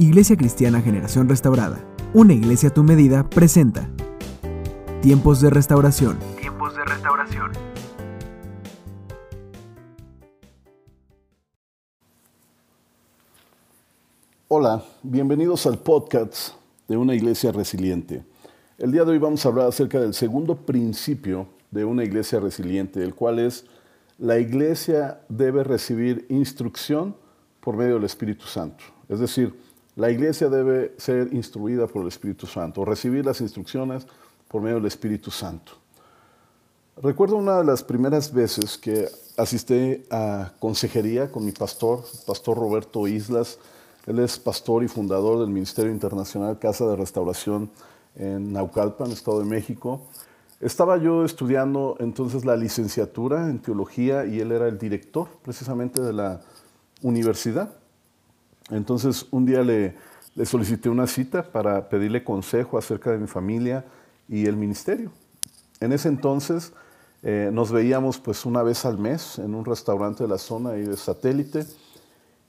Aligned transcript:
Iglesia 0.00 0.36
Cristiana 0.36 0.80
Generación 0.80 1.28
Restaurada, 1.28 1.84
una 2.14 2.32
iglesia 2.32 2.68
a 2.68 2.72
tu 2.72 2.84
medida, 2.84 3.28
presenta 3.28 3.90
Tiempos 5.02 5.40
de 5.40 5.50
Restauración. 5.50 6.20
Tiempos 6.38 6.76
de 6.76 6.84
Restauración. 6.84 7.50
Hola, 14.46 14.84
bienvenidos 15.02 15.66
al 15.66 15.80
podcast 15.80 16.54
de 16.86 16.96
una 16.96 17.16
iglesia 17.16 17.50
resiliente. 17.50 18.22
El 18.78 18.92
día 18.92 19.04
de 19.04 19.10
hoy 19.10 19.18
vamos 19.18 19.44
a 19.44 19.48
hablar 19.48 19.66
acerca 19.66 19.98
del 19.98 20.14
segundo 20.14 20.54
principio 20.54 21.48
de 21.72 21.84
una 21.84 22.04
iglesia 22.04 22.38
resiliente, 22.38 23.02
el 23.02 23.16
cual 23.16 23.40
es 23.40 23.66
la 24.16 24.38
iglesia 24.38 25.22
debe 25.28 25.64
recibir 25.64 26.24
instrucción 26.28 27.16
por 27.58 27.76
medio 27.76 27.94
del 27.94 28.04
Espíritu 28.04 28.46
Santo. 28.46 28.84
Es 29.08 29.18
decir, 29.18 29.66
la 29.98 30.12
iglesia 30.12 30.48
debe 30.48 30.94
ser 30.96 31.34
instruida 31.34 31.88
por 31.88 32.02
el 32.02 32.08
Espíritu 32.08 32.46
Santo, 32.46 32.84
recibir 32.84 33.26
las 33.26 33.40
instrucciones 33.40 34.06
por 34.46 34.62
medio 34.62 34.76
del 34.76 34.86
Espíritu 34.86 35.32
Santo. 35.32 35.72
Recuerdo 37.02 37.34
una 37.34 37.58
de 37.58 37.64
las 37.64 37.82
primeras 37.82 38.32
veces 38.32 38.78
que 38.78 39.08
asistí 39.36 40.04
a 40.08 40.52
consejería 40.60 41.32
con 41.32 41.44
mi 41.44 41.50
pastor, 41.50 42.04
pastor 42.28 42.58
Roberto 42.58 43.08
Islas. 43.08 43.58
Él 44.06 44.20
es 44.20 44.38
pastor 44.38 44.84
y 44.84 44.88
fundador 44.88 45.40
del 45.40 45.48
Ministerio 45.48 45.90
Internacional 45.90 46.60
Casa 46.60 46.86
de 46.86 46.94
Restauración 46.94 47.68
en 48.14 48.52
Naucalpan, 48.52 49.10
Estado 49.10 49.40
de 49.40 49.46
México. 49.46 50.02
Estaba 50.60 50.96
yo 50.98 51.24
estudiando 51.24 51.96
entonces 51.98 52.44
la 52.44 52.56
licenciatura 52.56 53.50
en 53.50 53.58
teología 53.58 54.26
y 54.26 54.38
él 54.38 54.52
era 54.52 54.68
el 54.68 54.78
director 54.78 55.26
precisamente 55.42 56.00
de 56.00 56.12
la 56.12 56.40
universidad. 57.02 57.77
Entonces 58.70 59.26
un 59.30 59.46
día 59.46 59.62
le, 59.62 59.94
solicité 60.44 60.88
una 60.88 61.06
cita 61.06 61.42
para 61.42 61.88
pedirle 61.88 62.22
consejo 62.22 62.78
acerca 62.78 63.10
de 63.10 63.18
mi 63.18 63.26
familia 63.26 63.84
y 64.28 64.46
el 64.46 64.56
ministerio. 64.56 65.10
En 65.80 65.92
ese 65.92 66.08
entonces 66.08 66.72
eh, 67.22 67.50
nos 67.52 67.72
veíamos 67.72 68.18
pues 68.18 68.44
una 68.46 68.62
vez 68.62 68.84
al 68.84 68.98
mes 68.98 69.38
en 69.38 69.54
un 69.54 69.64
restaurante 69.64 70.24
de 70.24 70.28
la 70.28 70.38
zona 70.38 70.76
y 70.76 70.82
de 70.82 70.96
satélite 70.96 71.66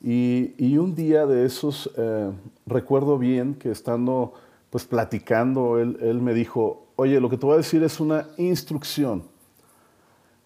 y, 0.02 0.54
y, 0.58 0.78
un 0.78 0.96
día 0.96 1.26
de 1.26 1.46
esos 1.46 1.90
eh, 1.98 2.32
recuerdo 2.66 3.18
bien 3.18 3.56
que 3.56 3.72
estando 3.72 4.34
pues 4.70 4.86
platicando 4.86 5.78
él, 5.78 5.98
él 6.02 6.22
me 6.22 6.34
dijo, 6.34 6.88
oye, 6.96 7.20
lo 7.20 7.30
que 7.30 7.38
te 7.38 7.46
voy 7.46 7.56
a 7.56 7.58
decir 7.58 7.84
es 7.84 8.00
una 8.00 8.28
instrucción. 8.38 9.24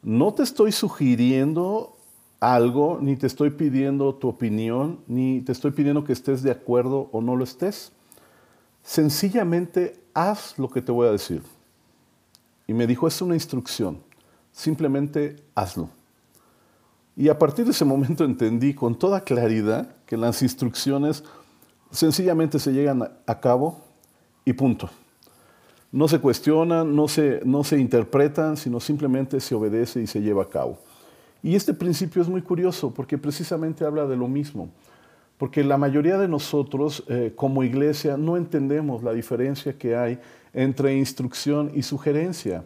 No 0.01 0.33
te 0.33 0.43
estoy 0.43 0.71
sugiriendo 0.71 1.95
algo, 2.43 2.99
ni 3.01 3.15
te 3.15 3.25
estoy 3.25 3.51
pidiendo 3.51 4.15
tu 4.15 4.27
opinión, 4.27 4.99
ni 5.07 5.39
te 5.41 5.53
estoy 5.53 5.71
pidiendo 5.71 6.03
que 6.03 6.11
estés 6.11 6.43
de 6.43 6.51
acuerdo 6.51 7.09
o 7.13 7.21
no 7.21 7.37
lo 7.37 7.45
estés. 7.45 7.93
Sencillamente 8.83 9.95
haz 10.13 10.59
lo 10.59 10.69
que 10.69 10.81
te 10.81 10.91
voy 10.91 11.07
a 11.07 11.11
decir. 11.11 11.41
Y 12.67 12.73
me 12.73 12.85
dijo, 12.85 13.07
es 13.07 13.21
una 13.21 13.35
instrucción, 13.35 14.03
simplemente 14.51 15.37
hazlo. 15.55 15.89
Y 17.15 17.29
a 17.29 17.39
partir 17.39 17.63
de 17.63 17.71
ese 17.71 17.85
momento 17.85 18.25
entendí 18.25 18.73
con 18.73 18.99
toda 18.99 19.21
claridad 19.21 19.95
que 20.05 20.17
las 20.17 20.41
instrucciones 20.41 21.23
sencillamente 21.91 22.59
se 22.59 22.73
llegan 22.73 23.09
a 23.25 23.39
cabo 23.39 23.85
y 24.43 24.51
punto. 24.51 24.89
No 25.93 26.09
se 26.09 26.19
cuestionan, 26.19 26.93
no 26.93 27.07
se, 27.07 27.39
no 27.45 27.63
se 27.63 27.79
interpretan, 27.79 28.57
sino 28.57 28.81
simplemente 28.81 29.39
se 29.39 29.55
obedece 29.55 30.01
y 30.01 30.07
se 30.07 30.21
lleva 30.21 30.43
a 30.43 30.49
cabo. 30.49 30.79
Y 31.43 31.55
este 31.55 31.73
principio 31.73 32.21
es 32.21 32.29
muy 32.29 32.41
curioso 32.41 32.93
porque 32.93 33.17
precisamente 33.17 33.83
habla 33.83 34.07
de 34.07 34.15
lo 34.15 34.29
mismo. 34.29 34.69
Porque 35.37 35.61
la 35.61 35.77
mayoría 35.77 36.17
de 36.17 36.29
nosotros 36.29 37.03
eh, 37.09 37.33
como 37.35 37.63
iglesia 37.63 38.15
no 38.15 38.37
entendemos 38.37 39.03
la 39.03 39.11
diferencia 39.11 39.77
que 39.77 39.95
hay 39.95 40.19
entre 40.53 40.95
instrucción 40.95 41.69
y 41.75 41.83
sugerencia. 41.83 42.63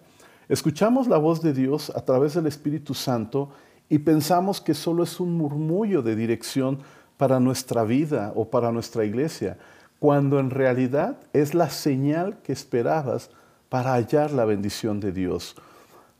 Escuchamos 0.47 1.07
la 1.07 1.17
voz 1.17 1.41
de 1.41 1.53
Dios 1.53 1.91
a 1.95 2.05
través 2.05 2.35
del 2.35 2.45
Espíritu 2.45 2.93
Santo 2.93 3.49
y 3.89 3.97
pensamos 3.99 4.61
que 4.61 4.75
solo 4.75 5.03
es 5.03 5.19
un 5.19 5.35
murmullo 5.35 6.03
de 6.03 6.15
dirección 6.15 6.79
para 7.17 7.39
nuestra 7.39 7.83
vida 7.83 8.31
o 8.35 8.45
para 8.49 8.71
nuestra 8.71 9.05
iglesia, 9.05 9.57
cuando 9.97 10.39
en 10.39 10.51
realidad 10.51 11.17
es 11.33 11.55
la 11.55 11.69
señal 11.69 12.37
que 12.43 12.53
esperabas 12.53 13.31
para 13.69 13.93
hallar 13.93 14.31
la 14.31 14.45
bendición 14.45 14.99
de 14.99 15.11
Dios. 15.11 15.55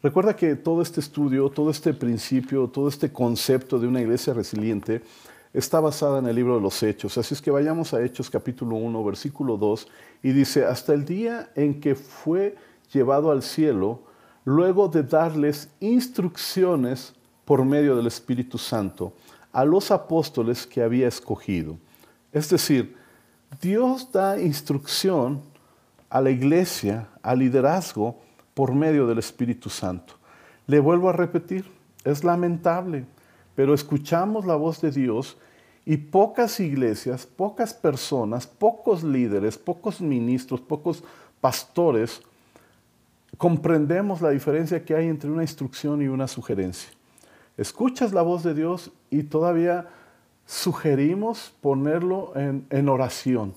Recuerda 0.03 0.35
que 0.35 0.55
todo 0.55 0.83
este 0.83 0.99
estudio, 0.99 1.49
todo 1.49 1.71
este 1.71 1.91
principio, 1.91 2.67
todo 2.67 2.87
este 2.87 3.11
concepto 3.11 3.79
de 3.79 3.87
una 3.87 3.99
iglesia 3.99 4.31
resiliente 4.31 5.01
está 5.53 5.79
basada 5.79 6.19
en 6.19 6.27
el 6.27 6.35
libro 6.35 6.55
de 6.55 6.61
los 6.61 6.83
Hechos. 6.83 7.17
Así 7.17 7.33
es 7.33 7.41
que 7.41 7.49
vayamos 7.49 7.95
a 7.95 8.03
Hechos 8.03 8.29
capítulo 8.29 8.75
1, 8.75 9.03
versículo 9.03 9.57
2, 9.57 9.87
y 10.21 10.33
dice, 10.33 10.65
hasta 10.65 10.93
el 10.93 11.03
día 11.03 11.49
en 11.55 11.81
que 11.81 11.95
fue 11.95 12.55
llevado 12.93 13.31
al 13.31 13.41
cielo, 13.41 14.03
luego 14.45 14.87
de 14.87 15.01
darles 15.01 15.69
instrucciones 15.79 17.15
por 17.43 17.65
medio 17.65 17.95
del 17.95 18.05
Espíritu 18.05 18.59
Santo 18.59 19.13
a 19.51 19.65
los 19.65 19.89
apóstoles 19.89 20.67
que 20.67 20.83
había 20.83 21.07
escogido. 21.07 21.75
Es 22.31 22.49
decir, 22.49 22.95
Dios 23.59 24.11
da 24.11 24.39
instrucción 24.39 25.41
a 26.07 26.21
la 26.21 26.29
iglesia, 26.29 27.09
al 27.23 27.39
liderazgo, 27.39 28.19
por 28.57 28.73
medio 28.73 29.05
del 29.05 29.19
Espíritu 29.19 29.69
Santo. 29.69 30.15
Le 30.65 30.79
vuelvo 30.79 31.09
a 31.09 31.13
repetir, 31.13 31.63
es 32.03 32.23
lamentable 32.23 33.05
pero 33.57 33.73
escuchamos 33.73 34.45
la 34.45 34.55
voz 34.55 34.81
de 34.81 34.91
Dios 34.91 35.35
y 35.83 35.97
pocas 35.97 36.59
iglesias, 36.59 37.25
pocas 37.25 37.73
personas, 37.73 38.45
pocos 38.45 39.01
líderes, 39.03 39.57
pocos 39.57 39.99
ministros, 39.99 40.61
pocos 40.61 41.03
pastores 41.41 42.21
comprendemos 43.35 44.21
la 44.21 44.29
diferencia 44.29 44.85
que 44.85 44.93
hay 44.93 45.07
entre 45.07 45.31
una 45.31 45.41
instrucción 45.41 46.03
y 46.03 46.07
una 46.07 46.27
sugerencia. 46.27 46.91
Escuchas 47.57 48.13
la 48.13 48.21
voz 48.21 48.43
de 48.43 48.53
Dios 48.53 48.91
y 49.09 49.23
todavía 49.23 49.87
sugerimos 50.45 51.51
ponerlo 51.59 52.33
en, 52.35 52.67
en 52.69 52.89
oración. 52.89 53.55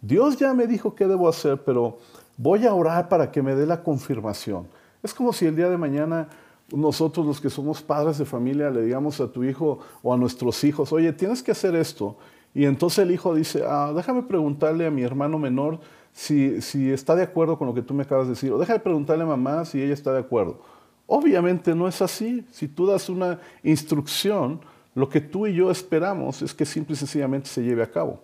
Dios 0.00 0.38
ya 0.38 0.54
me 0.54 0.66
dijo 0.66 0.96
qué 0.96 1.06
debo 1.06 1.28
hacer, 1.28 1.62
pero 1.62 2.00
voy 2.36 2.66
a 2.66 2.74
orar 2.74 3.08
para 3.08 3.30
que 3.30 3.42
me 3.42 3.54
dé 3.54 3.66
la 3.66 3.82
confirmación. 3.82 4.68
Es 5.02 5.14
como 5.14 5.32
si 5.32 5.46
el 5.46 5.56
día 5.56 5.68
de 5.68 5.76
mañana 5.76 6.28
nosotros 6.72 7.24
los 7.24 7.40
que 7.40 7.50
somos 7.50 7.80
padres 7.82 8.18
de 8.18 8.24
familia 8.24 8.70
le 8.70 8.82
digamos 8.82 9.20
a 9.20 9.30
tu 9.30 9.44
hijo 9.44 9.78
o 10.02 10.12
a 10.12 10.16
nuestros 10.16 10.64
hijos, 10.64 10.92
oye, 10.92 11.12
tienes 11.12 11.42
que 11.42 11.52
hacer 11.52 11.76
esto. 11.76 12.16
Y 12.54 12.64
entonces 12.64 13.00
el 13.00 13.10
hijo 13.10 13.34
dice, 13.34 13.62
ah, 13.66 13.92
déjame 13.94 14.22
preguntarle 14.22 14.86
a 14.86 14.90
mi 14.90 15.02
hermano 15.02 15.38
menor 15.38 15.78
si, 16.12 16.60
si 16.62 16.90
está 16.90 17.14
de 17.14 17.22
acuerdo 17.22 17.58
con 17.58 17.68
lo 17.68 17.74
que 17.74 17.82
tú 17.82 17.94
me 17.94 18.02
acabas 18.02 18.26
de 18.26 18.32
decir, 18.32 18.52
o 18.52 18.58
déjame 18.58 18.80
preguntarle 18.80 19.24
a 19.24 19.26
mamá 19.26 19.64
si 19.64 19.80
ella 19.80 19.92
está 19.92 20.12
de 20.12 20.20
acuerdo. 20.20 20.60
Obviamente 21.06 21.74
no 21.74 21.86
es 21.86 22.02
así. 22.02 22.44
Si 22.50 22.66
tú 22.66 22.86
das 22.86 23.08
una 23.08 23.38
instrucción, 23.62 24.60
lo 24.94 25.08
que 25.08 25.20
tú 25.20 25.46
y 25.46 25.54
yo 25.54 25.70
esperamos 25.70 26.42
es 26.42 26.52
que 26.52 26.64
simple 26.64 26.94
y 26.94 26.96
sencillamente 26.96 27.48
se 27.48 27.62
lleve 27.62 27.82
a 27.82 27.90
cabo. 27.90 28.22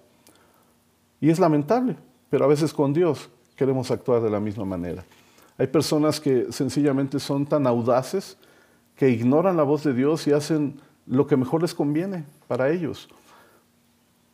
Y 1.21 1.31
es 1.31 1.39
lamentable, 1.39 1.97
pero 2.29 2.44
a 2.44 2.49
veces 2.49 2.73
con 2.73 2.93
Dios 2.93 3.31
queremos 3.56 3.90
actuar 3.90 4.22
de 4.22 4.30
la 4.30 4.40
misma 4.40 4.64
manera. 4.64 5.04
Hay 5.58 5.66
personas 5.66 6.20
que 6.20 6.50
sencillamente 6.50 7.20
son 7.20 7.46
tan 7.46 7.66
audaces 7.66 8.36
que 8.96 9.10
ignoran 9.10 9.56
la 9.56 9.62
voz 9.62 9.84
de 9.84 9.94
Dios 9.94 10.26
y 10.26 10.32
hacen 10.32 10.80
lo 11.06 11.26
que 11.26 11.36
mejor 11.36 11.62
les 11.62 11.74
conviene 11.74 12.24
para 12.48 12.70
ellos. 12.70 13.08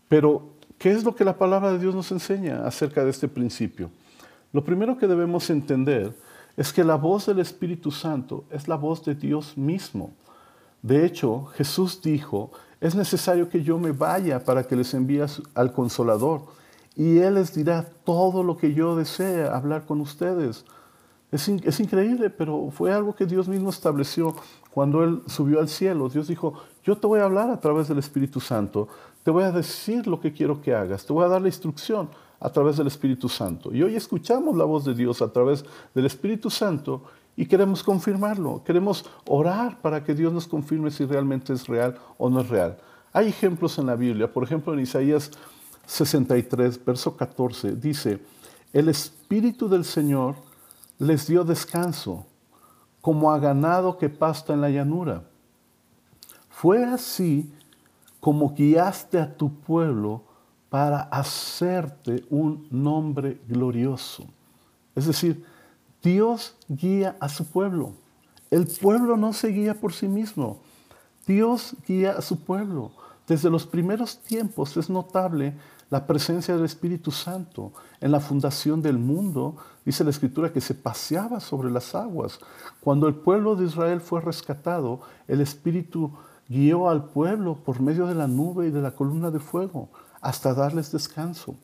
Pero, 0.08 0.50
¿qué 0.78 0.90
es 0.90 1.04
lo 1.04 1.14
que 1.14 1.24
la 1.24 1.36
palabra 1.36 1.72
de 1.72 1.78
Dios 1.78 1.94
nos 1.94 2.10
enseña 2.12 2.66
acerca 2.66 3.04
de 3.04 3.10
este 3.10 3.28
principio? 3.28 3.90
Lo 4.52 4.64
primero 4.64 4.96
que 4.96 5.06
debemos 5.06 5.50
entender 5.50 6.14
es 6.56 6.72
que 6.72 6.84
la 6.84 6.96
voz 6.96 7.26
del 7.26 7.40
Espíritu 7.40 7.90
Santo 7.90 8.44
es 8.50 8.66
la 8.66 8.76
voz 8.76 9.04
de 9.04 9.14
Dios 9.14 9.56
mismo. 9.56 10.12
De 10.82 11.04
hecho, 11.04 11.44
Jesús 11.54 12.00
dijo, 12.02 12.50
es 12.80 12.94
necesario 12.94 13.48
que 13.48 13.62
yo 13.62 13.78
me 13.78 13.92
vaya 13.92 14.42
para 14.42 14.64
que 14.64 14.76
les 14.76 14.94
envíe 14.94 15.24
al 15.54 15.72
consolador 15.72 16.42
y 16.98 17.18
Él 17.18 17.34
les 17.34 17.54
dirá 17.54 17.88
todo 18.04 18.42
lo 18.42 18.56
que 18.56 18.74
yo 18.74 18.96
desee 18.96 19.46
hablar 19.46 19.86
con 19.86 20.00
ustedes. 20.00 20.64
Es, 21.30 21.48
increíble, 21.78 22.28
pero 22.28 22.70
fue 22.72 22.92
algo 22.92 23.14
que 23.14 23.24
Dios 23.24 23.46
mismo 23.46 23.70
estableció 23.70 24.34
cuando 24.72 25.04
Él 25.04 25.22
subió 25.26 25.60
al 25.60 25.68
cielo. 25.68 26.08
Dios 26.08 26.26
dijo, 26.26 26.54
yo 26.82 26.98
te 26.98 27.06
voy 27.06 27.20
a 27.20 27.24
hablar 27.24 27.50
a 27.50 27.60
través 27.60 27.86
del 27.86 27.98
Espíritu 27.98 28.40
Santo, 28.40 28.88
te 29.22 29.30
voy 29.30 29.44
a 29.44 29.52
decir 29.52 30.08
lo 30.08 30.20
que 30.20 30.32
quiero 30.32 30.60
que 30.60 30.74
hagas, 30.74 31.06
te 31.06 31.12
voy 31.12 31.24
a 31.24 31.28
dar 31.28 31.40
la 31.40 31.46
instrucción 31.46 32.08
a 32.40 32.50
través 32.50 32.78
del 32.78 32.88
Espíritu 32.88 33.28
Santo. 33.28 33.72
Y 33.72 33.80
hoy 33.80 33.94
escuchamos 33.94 34.56
la 34.56 34.64
voz 34.64 34.84
de 34.84 34.94
Dios 34.94 35.22
a 35.22 35.32
través 35.32 35.64
del 35.94 36.04
Espíritu 36.04 36.50
Santo 36.50 37.04
y 37.36 37.46
queremos 37.46 37.84
confirmarlo, 37.84 38.64
queremos 38.64 39.08
orar 39.28 39.80
para 39.80 40.02
que 40.02 40.14
Dios 40.14 40.32
nos 40.32 40.48
confirme 40.48 40.90
si 40.90 41.04
realmente 41.04 41.52
es 41.52 41.68
real 41.68 41.96
o 42.16 42.28
no 42.28 42.40
es 42.40 42.48
real. 42.48 42.76
Hay 43.12 43.28
ejemplos 43.28 43.78
en 43.78 43.86
la 43.86 43.94
Biblia, 43.94 44.32
por 44.32 44.42
ejemplo 44.42 44.74
en 44.74 44.80
Isaías 44.80 45.30
63, 45.88 46.84
verso 46.84 47.16
14, 47.16 47.72
dice, 47.72 48.20
el 48.72 48.90
Espíritu 48.90 49.68
del 49.68 49.84
Señor 49.84 50.36
les 50.98 51.26
dio 51.26 51.44
descanso, 51.44 52.26
como 53.00 53.32
a 53.32 53.38
ganado 53.38 53.96
que 53.96 54.10
pasta 54.10 54.52
en 54.52 54.60
la 54.60 54.68
llanura. 54.68 55.22
Fue 56.50 56.84
así 56.84 57.50
como 58.20 58.54
guiaste 58.54 59.18
a 59.18 59.34
tu 59.34 59.52
pueblo 59.60 60.22
para 60.68 61.00
hacerte 61.00 62.24
un 62.28 62.66
nombre 62.70 63.40
glorioso. 63.48 64.26
Es 64.94 65.06
decir, 65.06 65.42
Dios 66.02 66.54
guía 66.68 67.16
a 67.20 67.28
su 67.30 67.46
pueblo. 67.46 67.92
El 68.50 68.66
pueblo 68.66 69.16
no 69.16 69.32
se 69.32 69.48
guía 69.48 69.74
por 69.74 69.94
sí 69.94 70.08
mismo. 70.08 70.60
Dios 71.26 71.74
guía 71.86 72.12
a 72.12 72.22
su 72.22 72.40
pueblo. 72.40 72.90
Desde 73.26 73.48
los 73.48 73.66
primeros 73.66 74.18
tiempos 74.18 74.76
es 74.76 74.90
notable 74.90 75.54
la 75.90 76.06
presencia 76.06 76.54
del 76.54 76.64
Espíritu 76.64 77.10
Santo. 77.10 77.72
En 78.00 78.12
la 78.12 78.20
fundación 78.20 78.82
del 78.82 78.98
mundo, 78.98 79.56
dice 79.84 80.04
la 80.04 80.10
Escritura 80.10 80.52
que 80.52 80.60
se 80.60 80.74
paseaba 80.74 81.40
sobre 81.40 81.70
las 81.70 81.94
aguas. 81.94 82.38
Cuando 82.80 83.08
el 83.08 83.14
pueblo 83.14 83.56
de 83.56 83.66
Israel 83.66 84.00
fue 84.00 84.20
rescatado, 84.20 85.00
el 85.26 85.40
Espíritu 85.40 86.12
guió 86.48 86.88
al 86.88 87.04
pueblo 87.04 87.56
por 87.56 87.80
medio 87.80 88.06
de 88.06 88.14
la 88.14 88.26
nube 88.26 88.68
y 88.68 88.70
de 88.70 88.82
la 88.82 88.92
columna 88.92 89.30
de 89.30 89.40
fuego 89.40 89.88
hasta 90.20 90.54
darles 90.54 90.92
descanso. 90.92 91.54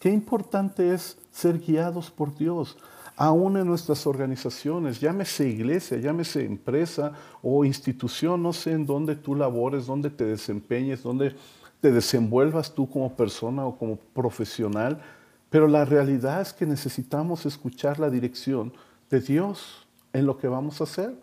Qué 0.00 0.10
importante 0.10 0.92
es 0.92 1.18
ser 1.32 1.58
guiados 1.58 2.10
por 2.10 2.36
Dios, 2.36 2.76
aún 3.16 3.56
en 3.56 3.66
nuestras 3.66 4.06
organizaciones, 4.06 5.00
llámese 5.00 5.48
iglesia, 5.48 5.96
llámese 5.96 6.44
empresa 6.44 7.12
o 7.42 7.64
institución, 7.64 8.42
no 8.42 8.52
sé 8.52 8.72
en 8.72 8.84
dónde 8.84 9.16
tú 9.16 9.34
labores, 9.34 9.86
dónde 9.86 10.10
te 10.10 10.24
desempeñes, 10.26 11.02
dónde 11.02 11.34
te 11.80 11.90
desenvuelvas 11.90 12.74
tú 12.74 12.88
como 12.88 13.16
persona 13.16 13.64
o 13.64 13.76
como 13.76 13.96
profesional, 13.96 15.00
pero 15.48 15.66
la 15.66 15.86
realidad 15.86 16.42
es 16.42 16.52
que 16.52 16.66
necesitamos 16.66 17.46
escuchar 17.46 17.98
la 17.98 18.10
dirección 18.10 18.72
de 19.08 19.20
Dios 19.20 19.86
en 20.12 20.26
lo 20.26 20.36
que 20.36 20.48
vamos 20.48 20.80
a 20.80 20.84
hacer. 20.84 21.14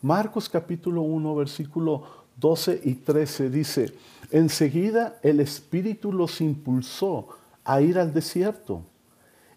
Marcos 0.00 0.48
capítulo 0.48 1.02
1, 1.02 1.34
versículo 1.34 2.04
12 2.36 2.80
y 2.84 2.94
13 2.94 3.50
dice, 3.50 3.94
enseguida 4.30 5.18
el 5.22 5.40
Espíritu 5.40 6.12
los 6.12 6.40
impulsó 6.40 7.28
a 7.64 7.82
ir 7.82 7.98
al 7.98 8.14
desierto. 8.14 8.82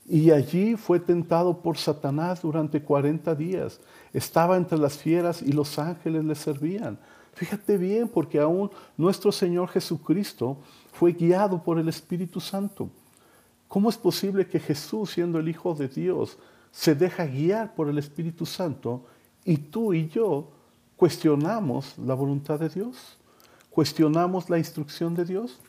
Y 0.06 0.32
allí 0.32 0.76
fue 0.76 1.00
tentado 1.00 1.62
por 1.62 1.78
Satanás 1.78 2.42
durante 2.42 2.82
40 2.82 3.34
días. 3.36 3.80
Estaba 4.14 4.58
entre 4.58 4.78
las 4.78 4.98
fieras 4.98 5.42
y 5.42 5.52
los 5.52 5.78
ángeles 5.80 6.24
le 6.26 6.36
servían. 6.36 6.98
Fíjate 7.34 7.78
bien, 7.78 8.08
porque 8.08 8.40
aún 8.40 8.70
nuestro 8.98 9.32
Señor 9.32 9.70
Jesucristo 9.70 10.58
fue 10.92 11.14
guiado 11.14 11.64
por 11.64 11.80
el 11.80 11.88
Espíritu 11.88 12.40
Santo. 12.40 12.90
¿Cómo 13.68 13.90
es 13.90 13.98
posible 13.98 14.48
que 14.48 14.60
Jesús, 14.60 15.12
siendo 15.12 15.40
el 15.40 15.48
Hijo 15.48 15.74
de 15.74 15.88
Dios, 15.88 16.38
se 16.72 16.94
deja 16.94 17.26
guiar 17.26 17.74
por 17.74 17.88
el 17.88 17.98
Espíritu 17.98 18.46
Santo 18.46 19.06
y 19.46 19.58
tú 19.58 19.94
y 19.94 20.10
yo 20.10 20.52
cuestionamos 20.98 21.98
la 21.98 22.14
voluntad 22.14 22.60
de 22.60 22.70
Dios? 22.70 23.18
¿Cuestionamos 23.70 24.50
la 24.50 24.58
instrucción 24.58 25.16
de 25.16 25.24
Dios? 25.24 25.62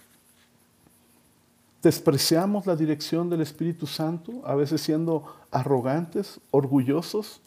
¿Despreciamos 1.83 2.65
la 2.65 2.77
dirección 2.77 3.29
del 3.29 3.41
Espíritu 3.41 3.89
Santo, 3.89 4.41
a 4.45 4.55
veces 4.55 4.81
siendo 4.81 5.25
arrogantes, 5.51 6.41
orgullosos, 6.53 7.41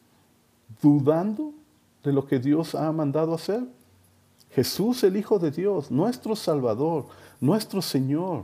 dudando 0.82 1.54
de 2.04 2.12
lo 2.12 2.28
que 2.28 2.40
Dios 2.40 2.76
ha 2.76 2.92
mandado 2.92 3.34
hacer? 3.34 3.64
Jesús, 4.52 5.06
el 5.06 5.16
Hijo 5.16 5.40
de 5.40 5.52
Dios, 5.52 5.90
nuestro 5.90 6.36
Salvador, 6.36 7.06
nuestro 7.40 7.82
Señor, 7.82 8.44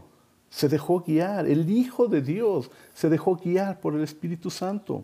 se 0.49 0.69
dejó 0.69 1.01
guiar. 1.01 1.45
El 1.45 1.69
Hijo 1.69 2.07
de 2.07 2.21
Dios 2.21 2.71
se 2.93 3.09
dejó 3.09 3.35
guiar 3.35 3.81
por 3.81 3.93
el 3.93 4.01
Espíritu 4.01 4.49
Santo. 4.49 5.03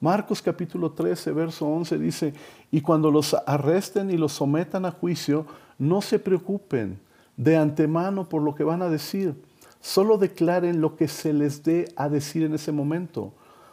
Marcos 0.00 0.40
capítulo 0.40 0.92
13, 0.92 1.32
verso 1.32 1.66
11 1.66 1.98
dice, 1.98 2.34
y 2.70 2.80
cuando 2.80 3.10
los 3.10 3.34
arresten 3.46 4.10
y 4.10 4.16
los 4.16 4.32
sometan 4.32 4.84
a 4.84 4.92
juicio, 4.92 5.44
no 5.76 6.00
se 6.00 6.20
preocupen 6.20 7.00
de 7.36 7.56
antemano 7.56 8.28
por 8.28 8.42
lo 8.42 8.54
que 8.54 8.64
van 8.64 8.80
a 8.80 8.88
decir, 8.88 9.34
solo 9.80 10.18
declaren 10.18 10.80
lo 10.80 10.96
que 10.96 11.08
se 11.08 11.32
les 11.32 11.62
dé 11.62 11.92
a 11.96 12.08
decir 12.08 12.42
en 12.42 12.54
ese 12.54 12.72
momento, 12.72 13.32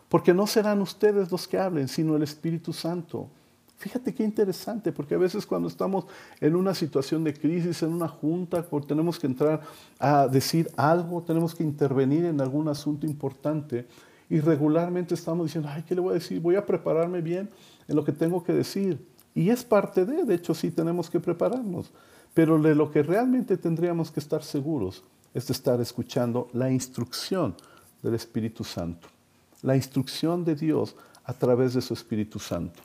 porque 0.09 0.33
no 0.33 0.47
serán 0.47 0.81
ustedes 0.81 1.31
los 1.31 1.47
que 1.47 1.59
hablen, 1.59 1.87
sino 1.87 2.15
el 2.15 2.23
Espíritu 2.23 2.73
Santo. 2.73 3.29
Fíjate 3.77 4.13
qué 4.13 4.23
interesante, 4.23 4.91
porque 4.91 5.13
a 5.13 5.19
veces 5.19 5.45
cuando 5.45 5.67
estamos 5.67 6.05
en 6.39 6.55
una 6.55 6.73
situación 6.73 7.23
de 7.23 7.33
crisis, 7.33 7.83
en 7.83 7.93
una 7.93 8.07
junta, 8.07 8.65
tenemos 8.87 9.19
que 9.19 9.27
entrar 9.27 9.61
a 9.99 10.27
decir 10.27 10.69
algo, 10.77 11.21
tenemos 11.21 11.53
que 11.53 11.63
intervenir 11.63 12.25
en 12.25 12.41
algún 12.41 12.67
asunto 12.69 13.05
importante 13.05 13.85
y 14.29 14.39
regularmente 14.39 15.13
estamos 15.13 15.45
diciendo, 15.45 15.69
ay, 15.71 15.83
¿qué 15.87 15.93
le 15.93 16.01
voy 16.01 16.11
a 16.11 16.15
decir? 16.15 16.39
Voy 16.41 16.55
a 16.55 16.65
prepararme 16.65 17.21
bien 17.21 17.49
en 17.87 17.95
lo 17.95 18.03
que 18.03 18.11
tengo 18.11 18.43
que 18.43 18.53
decir. 18.53 19.05
Y 19.35 19.51
es 19.51 19.63
parte 19.63 20.05
de, 20.05 20.23
de 20.23 20.33
hecho 20.33 20.55
sí 20.55 20.71
tenemos 20.71 21.09
que 21.09 21.19
prepararnos, 21.19 21.91
pero 22.33 22.59
de 22.59 22.73
lo 22.73 22.89
que 22.91 23.03
realmente 23.03 23.57
tendríamos 23.57 24.09
que 24.09 24.19
estar 24.19 24.41
seguros 24.41 25.03
es 25.37 25.45
de 25.45 25.53
estar 25.53 25.79
escuchando 25.79 26.49
la 26.53 26.71
instrucción 26.71 27.55
del 28.01 28.15
Espíritu 28.15 28.63
Santo, 28.63 29.07
la 29.61 29.75
instrucción 29.75 30.43
de 30.43 30.55
Dios 30.55 30.95
a 31.25 31.33
través 31.33 31.75
de 31.75 31.81
su 31.81 31.93
Espíritu 31.93 32.39
Santo. 32.39 32.81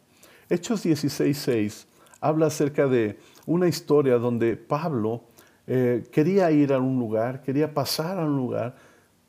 Hechos 0.50 0.84
16.6 0.84 1.86
habla 2.20 2.48
acerca 2.48 2.86
de 2.86 3.18
una 3.46 3.68
historia 3.68 4.18
donde 4.18 4.58
Pablo 4.58 5.22
eh, 5.66 6.04
quería 6.12 6.50
ir 6.50 6.74
a 6.74 6.78
un 6.78 6.98
lugar, 6.98 7.40
quería 7.40 7.72
pasar 7.72 8.18
a 8.18 8.26
un 8.26 8.36
lugar, 8.36 8.76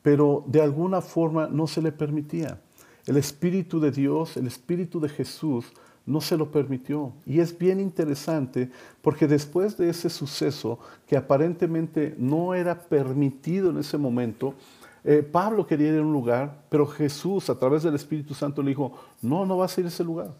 pero 0.02 0.44
de 0.46 0.60
alguna 0.60 1.00
forma 1.00 1.46
no 1.46 1.66
se 1.66 1.80
le 1.80 1.92
permitía. 1.92 2.60
El 3.06 3.16
Espíritu 3.16 3.80
de 3.80 3.90
Dios, 3.90 4.36
el 4.36 4.46
Espíritu 4.46 5.00
de 5.00 5.08
Jesús, 5.08 5.64
no 6.06 6.20
se 6.20 6.36
lo 6.36 6.50
permitió. 6.50 7.12
Y 7.26 7.40
es 7.40 7.56
bien 7.56 7.80
interesante 7.80 8.70
porque 9.02 9.26
después 9.26 9.76
de 9.76 9.88
ese 9.88 10.10
suceso, 10.10 10.78
que 11.06 11.16
aparentemente 11.16 12.14
no 12.18 12.54
era 12.54 12.78
permitido 12.78 13.70
en 13.70 13.78
ese 13.78 13.96
momento, 13.96 14.54
eh, 15.04 15.22
Pablo 15.22 15.66
quería 15.66 15.92
ir 15.92 15.98
a 15.98 16.02
un 16.02 16.12
lugar, 16.12 16.64
pero 16.68 16.86
Jesús 16.86 17.50
a 17.50 17.58
través 17.58 17.82
del 17.82 17.94
Espíritu 17.94 18.34
Santo 18.34 18.62
le 18.62 18.70
dijo, 18.70 18.92
no, 19.20 19.44
no 19.44 19.58
vas 19.58 19.76
a 19.76 19.80
ir 19.80 19.86
a 19.86 19.88
ese 19.88 20.04
lugar. 20.04 20.32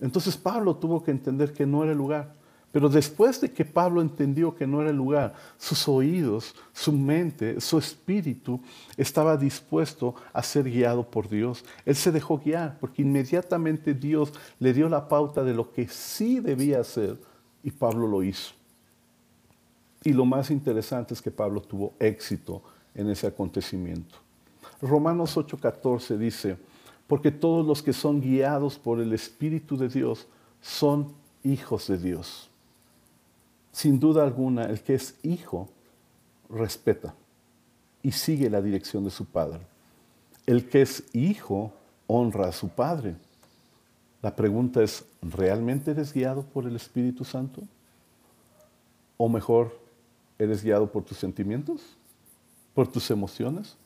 Entonces 0.00 0.36
Pablo 0.36 0.76
tuvo 0.76 1.02
que 1.02 1.10
entender 1.10 1.52
que 1.52 1.66
no 1.66 1.82
era 1.82 1.92
el 1.92 1.98
lugar. 1.98 2.32
Pero 2.70 2.88
después 2.88 3.40
de 3.40 3.50
que 3.50 3.64
Pablo 3.64 4.02
entendió 4.02 4.54
que 4.54 4.66
no 4.66 4.82
era 4.82 4.90
el 4.90 4.96
lugar, 4.96 5.34
sus 5.56 5.88
oídos, 5.88 6.54
su 6.72 6.92
mente, 6.92 7.60
su 7.60 7.78
espíritu 7.78 8.60
estaba 8.96 9.36
dispuesto 9.38 10.14
a 10.32 10.42
ser 10.42 10.70
guiado 10.70 11.02
por 11.02 11.28
Dios. 11.28 11.64
Él 11.86 11.96
se 11.96 12.12
dejó 12.12 12.38
guiar 12.38 12.78
porque 12.78 13.02
inmediatamente 13.02 13.94
Dios 13.94 14.32
le 14.58 14.74
dio 14.74 14.88
la 14.88 15.08
pauta 15.08 15.42
de 15.42 15.54
lo 15.54 15.72
que 15.72 15.88
sí 15.88 16.40
debía 16.40 16.80
hacer 16.80 17.16
y 17.62 17.70
Pablo 17.70 18.06
lo 18.06 18.22
hizo. 18.22 18.52
Y 20.04 20.12
lo 20.12 20.26
más 20.26 20.50
interesante 20.50 21.14
es 21.14 21.22
que 21.22 21.30
Pablo 21.30 21.62
tuvo 21.62 21.94
éxito 21.98 22.62
en 22.94 23.08
ese 23.08 23.26
acontecimiento. 23.26 24.16
Romanos 24.82 25.36
8:14 25.36 26.18
dice, 26.18 26.58
porque 27.06 27.30
todos 27.30 27.66
los 27.66 27.82
que 27.82 27.94
son 27.94 28.20
guiados 28.20 28.78
por 28.78 29.00
el 29.00 29.12
Espíritu 29.14 29.76
de 29.76 29.88
Dios 29.88 30.26
son 30.60 31.12
hijos 31.42 31.88
de 31.88 31.98
Dios. 31.98 32.47
Sin 33.78 34.00
duda 34.00 34.24
alguna, 34.24 34.64
el 34.64 34.82
que 34.82 34.94
es 34.96 35.14
hijo 35.22 35.68
respeta 36.50 37.14
y 38.02 38.10
sigue 38.10 38.50
la 38.50 38.60
dirección 38.60 39.04
de 39.04 39.10
su 39.10 39.24
padre. 39.24 39.60
El 40.46 40.68
que 40.68 40.82
es 40.82 41.04
hijo 41.14 41.72
honra 42.08 42.48
a 42.48 42.52
su 42.52 42.70
padre. 42.70 43.14
La 44.20 44.34
pregunta 44.34 44.82
es, 44.82 45.04
¿realmente 45.22 45.92
eres 45.92 46.12
guiado 46.12 46.42
por 46.42 46.66
el 46.66 46.74
Espíritu 46.74 47.22
Santo? 47.24 47.62
¿O 49.16 49.28
mejor, 49.28 49.78
eres 50.40 50.64
guiado 50.64 50.90
por 50.90 51.04
tus 51.04 51.18
sentimientos? 51.18 51.80
¿Por 52.74 52.88
tus 52.88 53.08
emociones? 53.12 53.76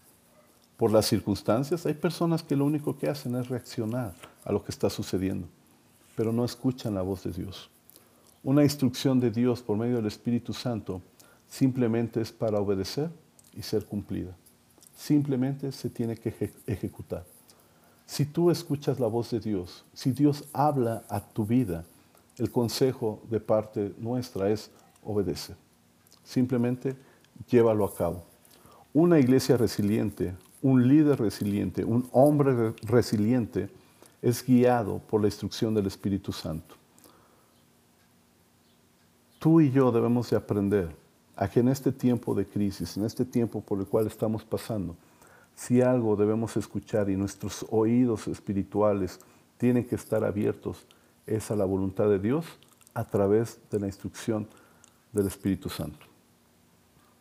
por 0.78 0.90
las 0.90 1.04
circunstancias. 1.04 1.84
Hay 1.84 1.92
personas 1.92 2.42
que 2.42 2.56
lo 2.56 2.64
único 2.64 2.98
que 2.98 3.10
hacen 3.10 3.36
es 3.36 3.48
reaccionar 3.48 4.14
a 4.42 4.50
lo 4.50 4.64
que 4.64 4.72
está 4.72 4.88
sucediendo, 4.88 5.46
pero 6.16 6.32
no 6.32 6.46
escuchan 6.46 6.94
la 6.94 7.02
voz 7.02 7.22
de 7.24 7.30
Dios. 7.30 7.70
Una 8.44 8.64
instrucción 8.64 9.20
de 9.20 9.30
Dios 9.30 9.62
por 9.62 9.76
medio 9.76 9.96
del 9.96 10.06
Espíritu 10.06 10.52
Santo 10.52 11.00
simplemente 11.48 12.20
es 12.20 12.32
para 12.32 12.58
obedecer 12.58 13.08
y 13.54 13.62
ser 13.62 13.84
cumplida. 13.86 14.36
Simplemente 14.96 15.70
se 15.70 15.88
tiene 15.88 16.16
que 16.16 16.50
ejecutar. 16.66 17.24
Si 18.04 18.26
tú 18.26 18.50
escuchas 18.50 18.98
la 18.98 19.06
voz 19.06 19.30
de 19.30 19.38
Dios, 19.38 19.84
si 19.92 20.10
Dios 20.10 20.44
habla 20.52 21.04
a 21.08 21.20
tu 21.20 21.46
vida, 21.46 21.84
el 22.36 22.50
consejo 22.50 23.22
de 23.30 23.38
parte 23.38 23.94
nuestra 23.98 24.50
es 24.50 24.70
obedecer. 25.04 25.56
Simplemente 26.24 26.96
llévalo 27.48 27.84
a 27.84 27.94
cabo. 27.94 28.24
Una 28.92 29.20
iglesia 29.20 29.56
resiliente, 29.56 30.34
un 30.62 30.88
líder 30.88 31.20
resiliente, 31.20 31.84
un 31.84 32.08
hombre 32.10 32.74
resiliente, 32.82 33.70
es 34.20 34.44
guiado 34.44 34.98
por 34.98 35.20
la 35.20 35.28
instrucción 35.28 35.74
del 35.74 35.86
Espíritu 35.86 36.32
Santo. 36.32 36.81
Tú 39.42 39.60
y 39.60 39.72
yo 39.72 39.90
debemos 39.90 40.30
de 40.30 40.36
aprender 40.36 40.94
a 41.34 41.48
que 41.48 41.58
en 41.58 41.66
este 41.66 41.90
tiempo 41.90 42.32
de 42.32 42.46
crisis, 42.46 42.96
en 42.96 43.04
este 43.04 43.24
tiempo 43.24 43.60
por 43.60 43.80
el 43.80 43.86
cual 43.86 44.06
estamos 44.06 44.44
pasando, 44.44 44.94
si 45.56 45.82
algo 45.82 46.14
debemos 46.14 46.56
escuchar 46.56 47.10
y 47.10 47.16
nuestros 47.16 47.66
oídos 47.68 48.28
espirituales 48.28 49.18
tienen 49.58 49.84
que 49.84 49.96
estar 49.96 50.22
abiertos, 50.22 50.86
es 51.26 51.50
a 51.50 51.56
la 51.56 51.64
voluntad 51.64 52.08
de 52.08 52.20
Dios 52.20 52.46
a 52.94 53.02
través 53.02 53.58
de 53.68 53.80
la 53.80 53.88
instrucción 53.88 54.46
del 55.12 55.26
Espíritu 55.26 55.68
Santo. 55.68 56.06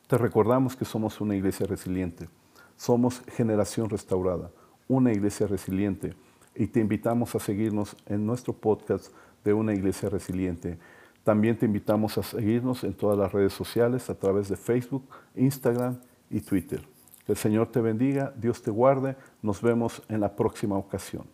te 0.06 0.16
recordamos 0.20 0.76
que 0.76 0.86
somos 0.86 1.20
una 1.22 1.36
iglesia 1.36 1.66
resiliente. 1.66 2.30
Somos 2.78 3.24
generación 3.36 3.90
restaurada, 3.90 4.52
una 4.88 5.12
iglesia 5.12 5.48
resiliente. 5.48 6.14
Y 6.54 6.68
te 6.68 6.82
invitamos 6.82 7.34
a 7.34 7.40
seguirnos 7.40 7.96
en 8.06 8.28
nuestro 8.28 8.54
podcast 8.54 9.12
de 9.44 9.54
una 9.54 9.74
iglesia 9.74 10.08
resiliente. 10.08 10.78
También 11.24 11.58
te 11.58 11.66
invitamos 11.66 12.18
a 12.18 12.24
seguirnos 12.24 12.84
en 12.84 12.94
todas 12.94 13.18
las 13.18 13.32
redes 13.32 13.54
sociales 13.54 14.10
a 14.10 14.16
través 14.16 14.50
de 14.50 14.58
Facebook, 14.58 15.08
Instagram 15.36 15.98
y 16.30 16.42
Twitter. 16.42 16.82
Que 17.26 17.34
el 17.34 17.38
Señor 17.38 17.68
te 17.68 17.80
bendiga, 17.80 18.34
Dios 18.36 18.62
te 18.62 18.72
guarde. 18.72 19.16
Nos 19.42 19.62
vemos 19.62 20.02
en 20.10 20.20
la 20.20 20.36
próxima 20.36 20.78
ocasión. 20.78 21.26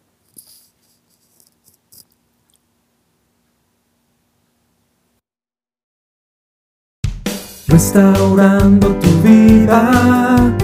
Restaurando 7.67 8.87
tu 8.95 9.09
vida, 9.21 10.55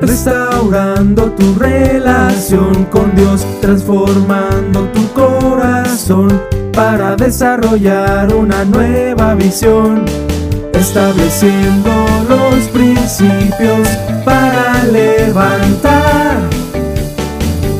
restaurando 0.00 1.30
tu 1.32 1.54
relación 1.54 2.84
con 2.86 3.14
Dios, 3.14 3.46
transformando 3.60 4.88
tu 4.92 5.12
corazón 5.12 6.57
para 6.78 7.16
desarrollar 7.16 8.32
una 8.32 8.64
nueva 8.64 9.34
visión, 9.34 10.04
estableciendo 10.72 11.90
los 12.28 12.68
principios 12.68 13.88
para 14.24 14.84
levantar 14.84 16.38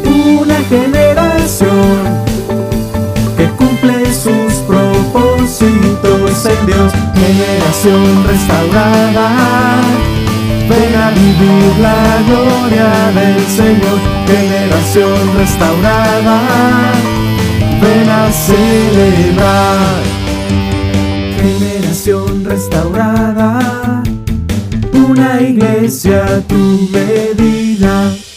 una 0.05 0.57
generación 0.69 2.00
que 3.37 3.47
cumple 3.50 4.12
sus 4.12 4.52
propósitos 4.67 6.47
en 6.47 6.67
Dios, 6.67 6.93
generación 7.14 8.25
restaurada. 8.26 9.81
Ven 10.69 10.95
a 10.97 11.11
vivir 11.11 11.73
la 11.81 12.02
gloria 12.26 12.90
del 13.14 13.47
Señor, 13.47 13.99
generación 14.26 15.38
restaurada. 15.38 17.27
Ven 17.80 18.08
a 18.08 18.32
celebrar, 18.32 20.02
generación 21.40 22.44
restaurada. 22.44 24.02
Una 24.92 25.40
iglesia 25.40 26.25
a 26.26 26.40
tu 26.40 26.88
medida. 26.92 28.27